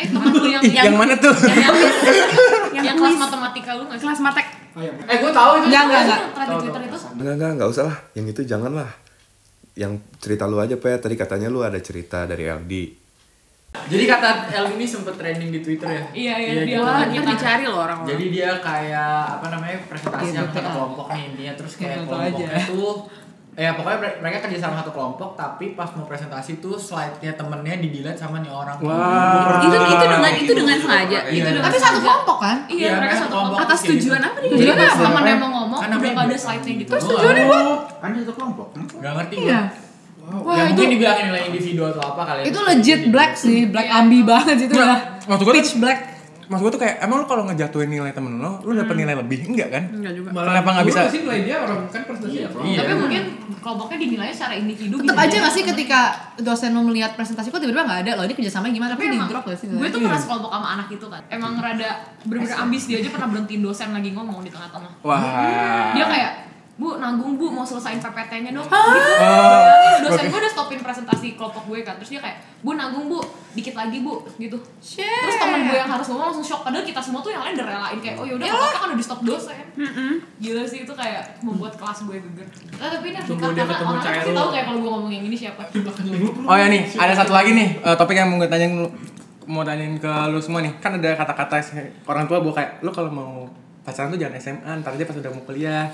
[0.00, 1.28] eh temen gue yang Ih, yang mana tuh?
[1.36, 1.76] yang,
[2.72, 3.20] Yang yang kelas kuis.
[3.20, 4.46] matematika lu nggak sih Kelas matek.
[4.74, 5.66] Eh gue tahu itu.
[5.66, 6.20] Enggak, enggak, enggak.
[6.32, 7.96] Thread di Twitter itu Enggak, enggak, enggak usah lah.
[8.12, 8.90] Yang itu jangan lah.
[9.72, 10.90] Yang cerita lu aja, Pe.
[10.96, 12.72] Tadi katanya lu ada cerita dari LD.
[13.72, 16.04] Jadi kata El ini sempet trending di Twitter ya.
[16.12, 16.82] Iya, iya, dia gitu.
[16.82, 18.10] Wah, Wah, ntar kita- dicari loh orang-orang.
[18.10, 20.64] Jadi dia kayak apa namanya presentasi Iya, satu betul.
[20.68, 22.68] kelompok nih intinya terus kayak kelompoknya aja.
[22.68, 22.92] tuh
[23.52, 27.76] ya pokoknya mere- mereka kerja sama satu kelompok tapi pas mau presentasi tuh slide-nya temennya
[27.76, 28.80] di delete sama nih orang.
[28.80, 29.60] Wah.
[29.60, 31.18] itu itu dengan itu dengan sengaja.
[31.22, 31.32] Iya.
[31.34, 32.56] Itu dengan Tapi satu kelompok kan?
[32.66, 34.48] iya mereka satu kelompok Atas tujuan apa nih?
[34.50, 35.04] jadi Iya, pas betul.
[35.04, 37.44] temen yang mau ngomong Kan udah ada slide-nya gitu Terus tujuannya
[37.94, 38.66] Kan dia satu kelompok.
[38.96, 39.60] Gak ngerti Iya.
[40.22, 42.44] Wah, ya itu mungkin dibilangin nilai individu atau apa kali ya.
[42.46, 45.98] itu legit black sih, black ambi banget itu Nggak, tuh- Pitch black.
[46.52, 49.48] Maksud gue tuh kayak, emang lu kalau ngejatuhin nilai temen lo, lu dapet nilai lebih?
[49.48, 49.82] Enggak kan?
[49.90, 50.28] Enggak juga.
[50.36, 51.00] Kenapa nggak bisa?
[51.08, 52.78] sih nilai dia orang kan presentasi ya Iya.
[52.78, 53.22] tapi mungkin
[53.58, 55.40] kelompoknya dinilai secara individu Tetep bisa aja jadi.
[55.40, 56.00] gak sih ketika
[56.36, 59.16] dosen lo melihat presentasi kok tiba-tiba gak ada loh ini kerjasama gimana tapi tapi di
[59.16, 59.66] emang drop gak sih?
[59.66, 61.90] gue tuh pernah sekelompok sama anak itu kan emang rada
[62.22, 65.22] bener-bener ambis dia aja pernah berhentiin dosen lagi ngomong di tengah-tengah Wah.
[65.94, 66.32] dia kayak
[66.82, 67.46] bu nanggung bu.
[67.54, 68.66] Mau selesain PPT-nya dong.
[68.66, 68.74] Gitu.
[68.74, 71.94] Bayangin, dosen gue udah stopin presentasi kelompok gue kan.
[72.02, 73.22] Terus dia kayak bu nanggung bu.
[73.54, 74.26] Dikit lagi bu.
[74.36, 74.58] Gitu.
[74.98, 76.66] Terus temen gue yang harus ngomong langsung shock.
[76.66, 77.98] Padahal kita semua tuh yang lain udah relain.
[78.02, 79.62] Kayak oh yaudah apa kan udah di stop dosen
[80.42, 82.46] gila sih itu kayak membuat kelas gue geger.
[82.76, 85.62] Nah, tapi ini harus karena orang pasti tahu kayak kalau gue ngomong yang ini siapa.
[86.44, 88.86] Oh ya nih, ada satu lagi nih eh, topik yang mau gue tanyain lu,
[89.48, 90.72] mau tanyain ke lu semua nih.
[90.82, 91.56] Kan ada kata-kata
[92.04, 93.32] orang tua gue kayak lu kalau mau
[93.82, 95.90] pacaran tuh jangan SMA, ntar aja pas udah mau kuliah.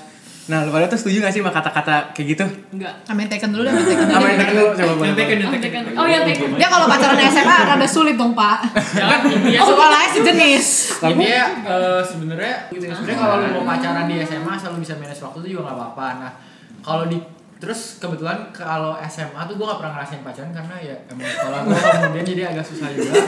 [0.49, 2.45] Nah, lu pada tuh setuju gak sih sama kata-kata kayak gitu?
[2.73, 3.73] enggak Amin taken dulu deh,
[4.17, 4.69] amin taken dulu.
[4.73, 5.13] Coba boleh.
[5.13, 5.45] taken boleh.
[5.45, 8.65] yang oh, taken oh yang tekan Dia kalau pacaran SMA rada sulit dong pak.
[8.97, 9.21] Kan
[9.61, 10.67] Oh sekolahnya sejenis.
[11.05, 12.93] Intinya eh, sebenarnya gitu ya.
[12.97, 15.77] Sebenarnya kalau lu mau pacaran di SMA asal lu bisa manage waktu itu juga gak
[15.77, 16.07] apa-apa.
[16.17, 16.33] Nah,
[16.81, 17.21] kalau di
[17.59, 21.75] terus kebetulan kalau SMA tuh gue gak pernah ngerasain pacaran karena ya emang sekolah gue
[21.75, 23.11] kemudian jadi agak susah juga.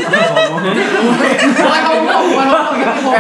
[1.51, 3.11] Bukan ngomong, bukan ngomong, gitu,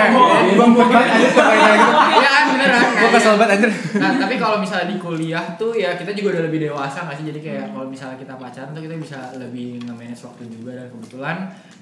[0.54, 0.86] ngomong.
[0.86, 1.90] Suka kayak gitu.
[2.12, 2.44] Iya kan.
[2.46, 3.70] Gue kayak- kesel banget anjir.
[3.96, 7.26] Nah, tapi kalau misalnya di kuliah tuh ya kita juga udah lebih dewasa nggak sih?
[7.26, 11.36] Jadi kayak kalau misalnya kita pacaran tuh kita bisa lebih nge-manage waktu juga dan kebetulan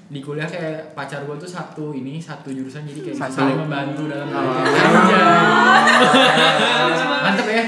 [0.09, 3.37] di kuliah kayak pacar gue tuh satu ini satu jurusan jadi kayak bisa Satu.
[3.45, 5.21] saling membantu dalam Anjay.
[7.29, 7.63] Mantep ya.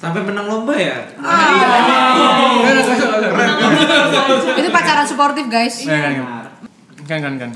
[0.00, 0.96] Sampai menang lomba ya?
[4.56, 5.84] Itu pacaran suportif guys.
[5.84, 6.24] Kan
[7.04, 7.50] kan kan kan.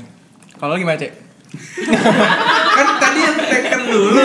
[0.61, 1.09] Kalau lu gimana, Cek?
[2.77, 4.21] kan tadi yang tekan dulu.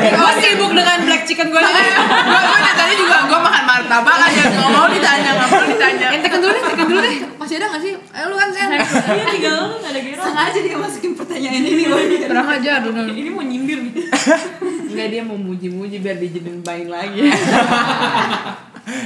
[0.00, 1.60] Gue sibuk dengan black chicken gue.
[1.60, 6.08] Gue gue tadi juga gue makan martabak aja nggak mau ditanya nggak mau ditanya.
[6.16, 7.16] Yang taken dulu deh, taken dulu deh.
[7.36, 7.92] Masih ada gak sih?
[7.92, 8.68] Eh lu kan Sen.
[8.72, 11.84] iya tinggal lu nggak ada gero Sengaja dia masukin pertanyaan ini.
[12.24, 13.00] Kurang aja dulu.
[13.10, 13.92] ini mau nyindir nih
[14.90, 17.30] Enggak dia mau muji-muji biar dijadiin baik lagi.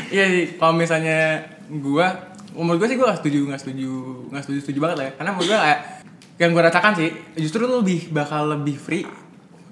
[0.08, 3.90] Iya sih, kalau misalnya gua umur gue sih gue gak setuju gak setuju
[4.30, 5.12] gak setuju setuju banget lah ya.
[5.18, 5.80] Karena menurut gue kayak
[6.40, 9.04] yang gue rasakan sih justru lu lebih bakal lebih free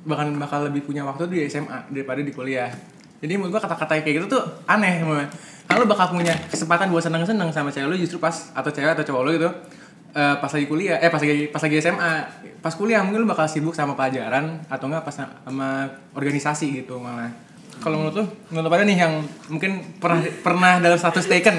[0.02, 2.74] bahkan bakal lebih punya waktu di SMA daripada di kuliah.
[3.22, 4.98] Jadi menurut gue kata-kata kayak gitu tuh aneh
[5.72, 9.22] lu bakal punya kesempatan buat seneng-seneng sama cewek lu justru pas atau cewek atau cowok
[9.24, 9.50] lu gitu
[10.12, 12.12] eh, pas lagi kuliah eh pas lagi pas lagi SMA
[12.60, 17.32] pas kuliah mungkin lu bakal sibuk sama pelajaran atau enggak pas sama organisasi gitu malah
[17.82, 21.58] kalau menurut lu menurut pada nih yang mungkin pernah pernah dalam status taken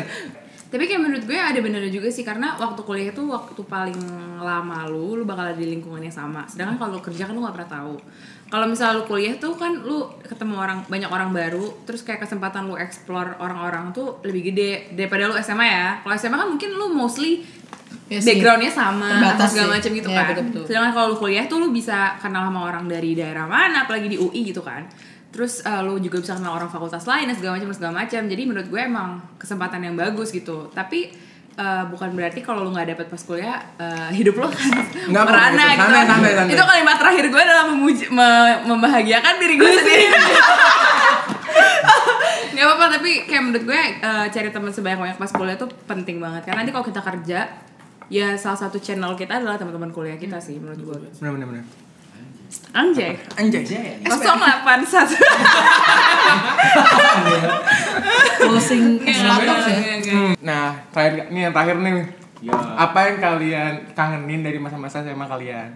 [0.73, 3.93] Tapi kayak menurut gue ada benernya juga sih karena waktu kuliah itu waktu paling
[4.41, 6.49] lama lu, lu bakal ada di lingkungan yang sama.
[6.49, 7.95] Sedangkan kalau kerja kan lu gak pernah tahu.
[8.49, 12.65] Kalau misalnya lu kuliah tuh kan lu ketemu orang banyak orang baru, terus kayak kesempatan
[12.65, 16.01] lu explore orang-orang tuh lebih gede daripada lu SMA ya.
[16.01, 17.45] Kalau SMA kan mungkin lu mostly
[18.05, 18.27] Iya sih.
[18.29, 20.25] backgroundnya sama Terbatas segala macam gitu Iya, kan.
[20.29, 20.63] betul-betul.
[20.65, 24.17] Sedangkan kalau lu kuliah tuh lu bisa kenal sama orang dari daerah mana, apalagi di
[24.17, 24.83] UI gitu kan.
[25.29, 28.21] Terus uh, lu juga bisa kenal orang fakultas lain dan segala macam segala macam.
[28.21, 30.69] Jadi menurut gue emang kesempatan yang bagus gitu.
[30.69, 31.09] Tapi
[31.55, 34.69] uh, bukan berarti kalau lu nggak dapet pas kuliah uh, hidup lu kan
[35.09, 35.73] Nggak, merana gitu.
[35.73, 35.81] gitu.
[35.81, 36.53] Santai, santai, santai.
[36.53, 40.05] Itu kalimat terakhir gue adalah memuji, me- membahagiakan diri gue sendiri.
[42.53, 46.45] Gak apa-apa tapi kayak menurut gue uh, cari teman sebanyak-banyak pas kuliah tuh penting banget
[46.45, 47.39] karena nanti kalau kita kerja
[48.07, 50.97] ya salah satu channel kita adalah teman-teman kuliah kita sih menurut gue.
[51.19, 51.65] Bener bener bener.
[52.69, 53.17] Anjay.
[53.33, 53.63] Anjay.
[54.05, 55.17] 081
[58.39, 59.77] Closing Slatok ya.
[60.03, 61.95] Hmm, Nah, terakhir ini yang terakhir nih.
[62.75, 65.69] Apa yang kalian kangenin dari masa-masa SMA kalian?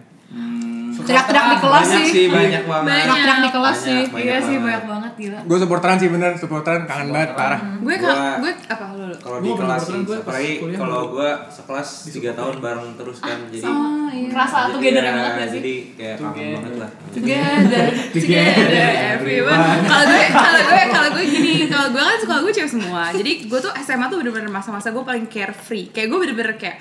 [0.99, 2.11] Teriak-teriak di kelas banyak sih.
[2.11, 4.01] sih banyak banget Teriak-teriak di kelas sih.
[4.07, 4.63] Banyak Iya sih banget.
[4.63, 5.39] banyak banget gila.
[5.43, 7.59] Gue supporteran sih bener, supporteran kangen banget parah.
[7.77, 9.07] gue gue apa lu?
[9.17, 13.65] kalau Gua di kelas sih apalagi kalau gue sekelas tiga tahun bareng terus kan jadi
[13.67, 14.29] Oh iya.
[14.29, 15.55] Kerasa jadi together ya, banget gak sih?
[15.57, 19.59] jadi kayak kangen banget lah Together, together, everyone.
[19.83, 23.03] Kalau gue, kalau gue, kalau gue gini, kalau gue kan kalau gue cewek semua.
[23.09, 25.89] Jadi gue tuh SMA tuh bener-bener masa-masa gue paling carefree.
[25.89, 26.77] Kayak gue bener-bener kayak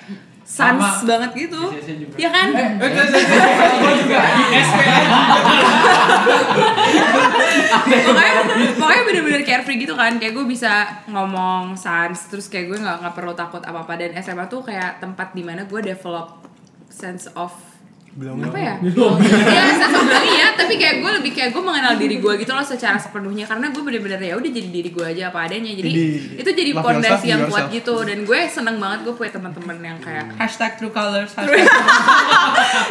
[0.46, 1.02] sans Sama.
[1.02, 1.58] banget gitu.
[1.74, 2.14] Di CC juga.
[2.14, 2.48] Ya kan?
[8.06, 8.32] pokoknya
[8.78, 13.14] pokoknya bener-bener carefree gitu kan kayak gue bisa ngomong sans terus kayak gue nggak nggak
[13.14, 16.46] perlu takut apa apa dan SMA tuh kayak tempat di mana gue develop
[16.86, 17.52] sense of
[18.16, 18.74] apa ya?
[18.80, 22.56] Iya, sense of berani ya, tapi kayak gue lebih kayak gue mengenal diri gue gitu
[22.56, 25.76] loh secara sepenuhnya karena gue bener-bener ya udah jadi diri gue aja apa adanya.
[25.76, 26.04] Jadi Jadi,
[26.40, 27.76] itu jadi pondasi be yang kuat yourself.
[27.76, 31.36] gitu dan gue seneng banget gue punya teman-teman yang kayak Hashtag true colors.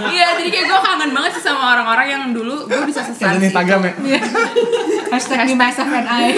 [0.06, 3.50] Iya, jadi kayak gue kangen banget sih sama orang-orang yang dulu gue bisa sesans di
[3.50, 4.22] Instagram ya.
[5.14, 6.38] Hashtag me myself and I.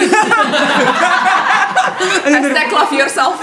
[2.24, 3.36] Hashtag love yourself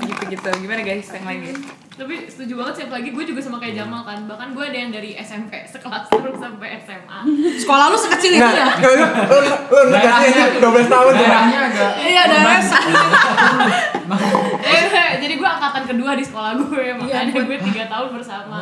[0.00, 1.87] Gitu-gitu, gimana guys yang lain guys?
[1.98, 4.22] Tapi setuju banget sih apalagi gue juga sama kayak Jamal kan.
[4.24, 7.18] Bahkan gue ada yang dari SMP sekelas terus sampai SMA.
[7.58, 8.66] Sekolah lu sekecil itu Nah, ya?
[8.80, 9.04] lu
[9.84, 11.18] lu kasih 12 tahun tuh.
[11.20, 13.97] Daerahnya agak Iya, daerah eh,
[15.22, 18.58] jadi gue angkatan kedua di sekolah gue makanya gue tiga tahun bersama.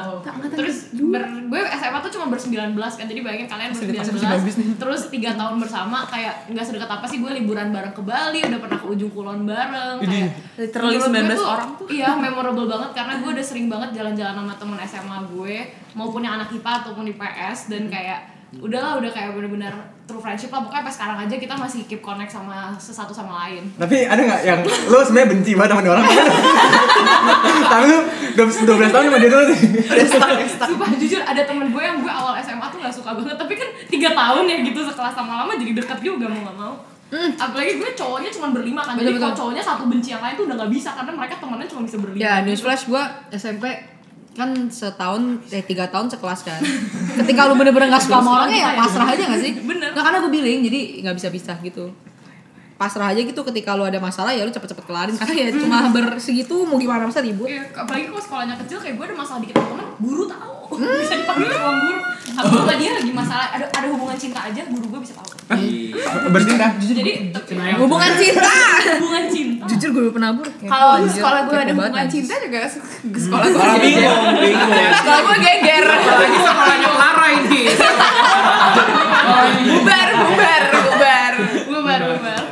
[0.52, 3.06] Terus ber, gue SMA tuh cuma bersembilan belas kan.
[3.06, 4.04] Jadi bayangin kalian bersembilan
[4.42, 4.56] belas.
[4.56, 8.60] Terus tiga tahun bersama kayak nggak sedekat apa sih gue liburan bareng ke Bali, udah
[8.60, 9.96] pernah ke ujung kulon bareng.
[10.02, 11.86] Kayak, Literally menurut gue 19 tuh, orang tuh.
[11.92, 15.56] Iya, memorable banget karena gue udah sering banget jalan-jalan sama temen SMA gue
[15.96, 19.72] maupun yang anak IPA ataupun IPS dan kayak udahlah udah kayak bener-bener
[20.06, 20.62] true friendship lah.
[20.62, 23.66] Pokoknya sampai sekarang aja kita masih keep connect sama sesatu sama lain.
[23.76, 26.06] Tapi ada nggak yang lu sebenarnya benci banget sama orang?
[27.72, 27.98] Tapi lu
[28.36, 29.60] 12 12 tahun sama dia dulu sih.
[30.56, 33.36] Sumpah jujur ada temen gue yang gue awal SMA tuh gak suka banget.
[33.36, 36.74] Tapi kan tiga tahun ya gitu sekelas lama-lama jadi dekat juga mau gak mau.
[37.38, 38.94] Apalagi gue cowoknya cuma berlima kan.
[38.98, 39.42] Jadi Betul, kalau betul.
[39.46, 42.20] cowoknya satu benci yang lain tuh udah gak bisa Karena mereka temennya cuma bisa berlima.
[42.22, 43.02] Ya, newsflash gue
[43.34, 43.64] SMP
[44.36, 46.60] kan setahun eh tiga tahun sekelas kan.
[47.24, 49.52] Ketika lu bener-bener gak suka sama orangnya ya pasrah aja gak sih?
[49.64, 49.90] Bener.
[49.96, 51.88] Nggak, karena gue biling jadi nggak bisa pisah gitu.
[52.76, 55.16] Pasrah aja gitu ketika lu ada masalah ya lu cepet-cepet kelarin.
[55.16, 57.48] Karena ya cuma bersegitu mau gimana masa ribut?
[57.48, 61.14] Iya, apalagi kalau sekolahnya kecil kayak gue ada masalah dikit sama temen Guru tahu Bisa
[61.22, 64.38] dipanggil ruang guru Atau kalau dia lagi masalah ada ada hubungan cinta.
[64.44, 65.28] Aja guru gue bisa tahu
[66.34, 66.66] Bercinta.
[66.74, 67.12] Jadi
[67.78, 68.54] hubungan cinta
[68.98, 73.62] hubungan cinta jujur gue penabur Kalau sekolah gue ada hubungan cinta juga ke sekolah gue.
[73.78, 75.84] Bingung bingung Sekolah gue geger.
[75.86, 77.60] Lagi sekolahnya Clara ini.
[79.66, 81.32] Bubar, bubar, bubar.
[81.66, 82.42] Bubar bubar.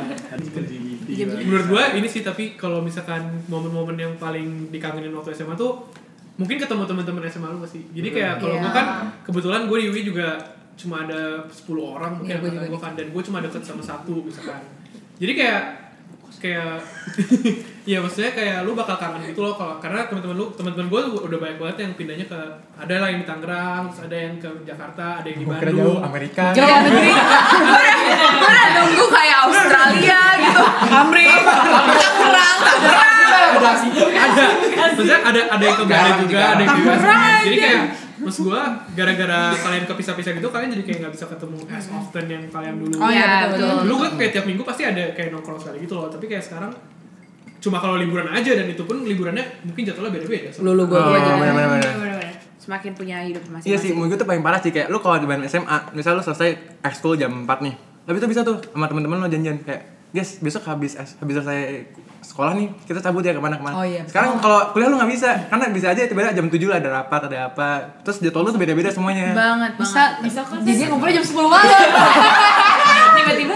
[1.15, 5.87] Menurut gue ini sih tapi kalau misalkan momen-momen yang paling dikangenin waktu SMA tuh
[6.35, 7.79] mungkin ketemu teman-teman SMA lu pasti.
[7.89, 8.75] Jadi kayak kalau gue Iya.
[8.75, 8.85] kan
[9.23, 10.27] kebetulan gue di UI juga
[10.75, 14.19] cuma ada 10 orang mungkin angkatan juga gue kan dan gue cuma deket sama satu
[14.21, 14.59] misalkan.
[15.15, 15.61] Jadi kayak
[16.35, 16.83] kayak
[17.89, 21.39] ya maksudnya kayak lu bakal kangen gitu loh kalau karena teman-teman lu teman-teman gue udah
[21.39, 22.39] banyak banget yang pindahnya ke
[22.75, 25.71] ada lah yang di Tangerang terus ada yang ke Jakarta ada yang di Gua kira
[25.71, 26.43] jauh Bandung Amerika.
[26.51, 27.85] jauh negeri Gue
[28.35, 34.45] udah nunggu kayak Australia gitu Amri Tangerang, Tangerang ada
[34.75, 36.45] maksudnya ada ada yang ke Bali Garang juga juga.
[36.45, 37.81] ada yang Tangerang jadi kayak
[38.15, 38.61] maksud gua
[38.95, 42.95] gara-gara kalian kepisah-pisah gitu kalian jadi kayak nggak bisa ketemu as often yang kalian dulu.
[42.97, 43.83] Oh, iya, betul, betul.
[43.85, 46.07] dulu gue kayak tiap minggu pasti ada kayak nongkrong sekali gitu loh.
[46.07, 46.71] Tapi kayak sekarang
[47.59, 50.49] cuma kalau liburan aja dan itu pun liburannya mungkin jadwalnya beda-beda.
[50.57, 51.91] Lulu gue Oh, gue aja.
[52.55, 55.21] Semakin punya hidup Iya masing-masing sih, menurut gue tuh paling parah sih kayak lu kalau
[55.21, 57.75] di SMA, misal lu selesai ekskul jam 4 nih.
[58.09, 61.91] Tapi itu bisa tuh sama teman-teman lo janjian kayak guys besok habis habis selesai
[62.23, 63.75] sekolah nih kita cabut ya ke mana-kemana.
[63.75, 64.01] Oh, iya.
[64.01, 67.21] Sekarang kalau kuliah lu nggak bisa, karena bisa aja tiba-tiba jam 7 lah ada rapat,
[67.27, 67.67] ada apa.
[68.01, 69.35] Terus jadwal lu tuh beda-beda semuanya.
[69.35, 70.57] banget Bisa, banget Bisa kan?
[70.59, 71.67] Jadi ngumpulnya jam 10 malam.
[73.15, 73.53] tiba-tiba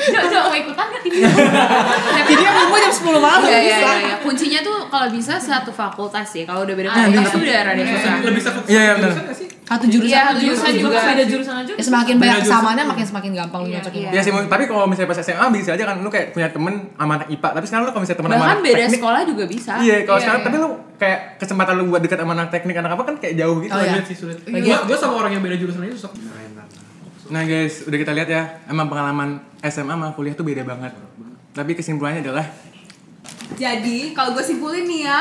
[0.00, 1.14] Jok mau ikutan gak TV?
[1.20, 3.78] Jadi yang ngumpul jam 10 malam Iya, iya, bisa.
[3.80, 4.16] iya, iya.
[4.20, 6.42] Kuncinya tuh kalau bisa satu fakultas sih.
[6.44, 7.06] Kalau udah beda Ah, iya.
[7.08, 8.12] fakultas tuh udah rada susah.
[8.20, 9.12] lebih satu Iya, iya, benar.
[9.70, 10.10] Satu jurusan.
[10.10, 10.98] Iya, satu jurusan juga.
[11.00, 11.72] Beda jurusan aja.
[11.72, 14.00] Ya semakin banyak kesamaannya makin semakin gampang lu Iya, nyocokin.
[14.02, 14.10] iya.
[14.10, 17.12] Ya sih, tapi kalau misalnya pas SMA bisa aja kan lu kayak punya temen sama
[17.14, 19.44] anak IPA, tapi sekarang lu kalau misalnya temen sama Bahkan anak beda teknik, sekolah juga
[19.46, 19.72] bisa.
[19.78, 20.46] Iya, kalau Iya, sekarang iya.
[20.48, 23.56] tapi lu kayak kesempatan lu buat dekat sama anak teknik anak apa kan kayak jauh
[23.58, 23.70] gitu.
[23.70, 24.02] Oh, iya.
[24.02, 24.36] Sih sulit.
[24.42, 26.10] Lagi- Gue gue sama orang yang beda jurusan aja susah.
[27.30, 30.90] Nah guys, udah kita lihat ya, emang pengalaman SMA sama kuliah tuh beda banget.
[31.52, 32.42] Tapi kesimpulannya adalah
[33.52, 35.20] Jadi kalau gue simpulin nih ya,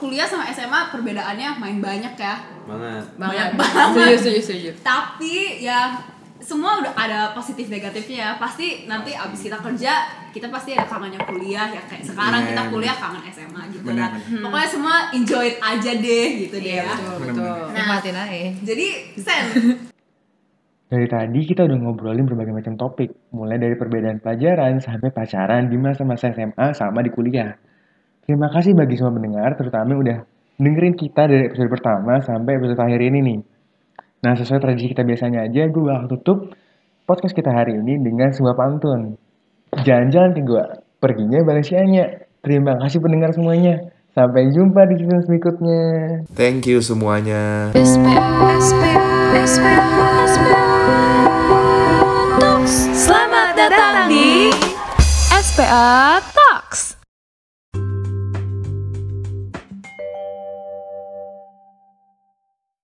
[0.00, 2.34] kuliah sama SMA perbedaannya main banyak ya.
[2.64, 3.04] Banget.
[3.14, 3.76] Banyak Banget.
[3.76, 3.86] banget.
[3.92, 4.70] Setuju, setuju, setuju.
[4.80, 5.80] Tapi ya
[6.40, 8.30] semua udah ada positif negatifnya ya.
[8.34, 9.92] Pasti nanti abis kita kerja,
[10.30, 12.72] kita pasti ada kangennya kuliah ya kayak sekarang Iya, kita bener.
[12.72, 14.10] kuliah kangen SMA gitu Bener, kan.
[14.40, 16.94] Pokoknya semua enjoy it aja deh gitu deh Iya, ya.
[16.96, 17.56] betul, betul.
[17.70, 18.36] Nikmatin aja.
[18.64, 19.44] Jadi Sen,
[20.90, 25.78] Dari tadi kita udah ngobrolin berbagai macam topik, mulai dari perbedaan pelajaran sampai pacaran di
[25.78, 27.54] masa-masa SMA sama di kuliah.
[28.24, 30.18] Terima kasih bagi semua pendengar, terutama udah
[30.60, 33.38] dengerin kita dari episode pertama sampai episode akhir ini nih.
[34.20, 36.38] Nah, sesuai tradisi kita biasanya aja, gue bakal tutup
[37.08, 39.16] podcast kita hari ini dengan sebuah pantun.
[39.82, 42.28] Jalan-jalan ke gua, perginya Balenciaga.
[42.44, 43.90] Terima kasih pendengar semuanya.
[44.10, 45.82] Sampai jumpa di season berikutnya.
[46.34, 47.70] Thank you semuanya.
[52.94, 54.50] Selamat datang di
[55.38, 56.18] SPA